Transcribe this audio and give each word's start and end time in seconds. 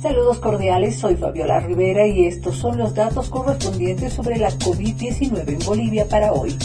Saludos 0.00 0.38
cordiales, 0.38 0.96
soy 0.96 1.16
Fabiola 1.16 1.58
Rivera 1.58 2.06
y 2.06 2.26
estos 2.26 2.56
son 2.56 2.78
los 2.78 2.94
datos 2.94 3.28
correspondientes 3.30 4.12
sobre 4.12 4.38
la 4.38 4.50
COVID-19 4.50 5.48
en 5.48 5.58
Bolivia 5.66 6.08
para 6.08 6.32
hoy. 6.32 6.56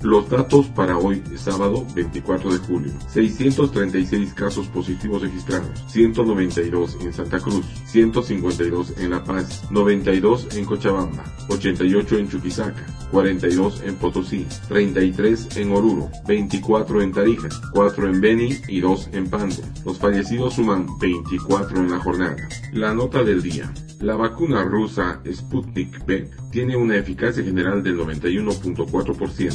Los 0.00 0.30
datos 0.30 0.66
para 0.68 0.96
hoy, 0.96 1.22
sábado 1.36 1.84
24 1.94 2.50
de 2.50 2.58
julio. 2.58 2.92
636 3.08 4.32
casos 4.32 4.68
positivos 4.68 5.20
registrados, 5.20 5.84
192 5.88 6.96
en 7.02 7.12
Santa 7.12 7.38
Cruz, 7.40 7.66
152 7.84 8.94
en 8.96 9.10
La 9.10 9.22
Paz, 9.22 9.64
92 9.70 10.56
en 10.56 10.64
Cochabamba, 10.64 11.24
88 11.50 12.16
en 12.16 12.28
Chuquisaca, 12.30 12.86
42 13.10 13.82
en 13.84 13.96
Potosí, 13.96 14.46
33 14.68 15.56
en 15.56 15.72
Oruro, 15.72 16.10
24 16.26 17.02
en 17.02 17.12
Tarija, 17.12 17.48
4 17.72 18.08
en 18.08 18.20
Beni 18.20 18.56
y 18.68 18.80
2 18.80 19.10
en 19.12 19.28
Pando. 19.30 19.62
Los 19.84 19.98
fallecidos 19.98 20.54
suman 20.54 20.86
24 20.98 21.78
en 21.78 21.90
la 21.90 21.98
jornada. 21.98 22.48
La 22.72 22.94
nota 22.94 23.22
del 23.22 23.42
día. 23.42 23.72
La 24.00 24.14
vacuna 24.14 24.62
rusa 24.62 25.20
Sputnik 25.28 26.06
V 26.06 26.30
tiene 26.52 26.76
una 26.76 26.96
eficacia 26.96 27.42
general 27.42 27.82
del 27.82 27.98
91.4%, 27.98 29.52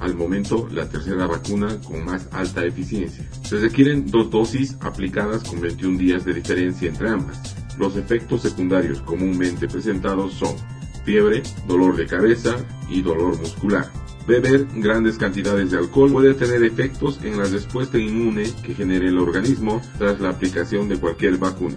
al 0.00 0.14
momento 0.14 0.66
la 0.72 0.88
tercera 0.88 1.26
vacuna 1.26 1.78
con 1.86 2.02
más 2.04 2.26
alta 2.32 2.64
eficiencia. 2.64 3.28
Se 3.42 3.58
requieren 3.58 4.10
dos 4.10 4.30
dosis 4.30 4.78
aplicadas 4.80 5.42
con 5.42 5.60
21 5.60 5.98
días 5.98 6.24
de 6.24 6.32
diferencia 6.32 6.88
entre 6.88 7.10
ambas. 7.10 7.54
Los 7.78 7.96
efectos 7.96 8.42
secundarios 8.42 9.02
comúnmente 9.02 9.68
presentados 9.68 10.34
son 10.34 10.54
fiebre, 11.04 11.42
dolor 11.66 11.96
de 11.96 12.06
cabeza 12.06 12.56
y 12.88 13.02
dolor 13.02 13.38
muscular. 13.38 13.90
Beber 14.26 14.66
grandes 14.74 15.18
cantidades 15.18 15.70
de 15.70 15.78
alcohol 15.78 16.12
puede 16.12 16.34
tener 16.34 16.62
efectos 16.62 17.18
en 17.24 17.38
la 17.38 17.44
respuesta 17.44 17.98
inmune 17.98 18.44
que 18.62 18.74
genere 18.74 19.08
el 19.08 19.18
organismo 19.18 19.82
tras 19.98 20.20
la 20.20 20.30
aplicación 20.30 20.88
de 20.88 20.98
cualquier 20.98 21.38
vacuna. 21.38 21.76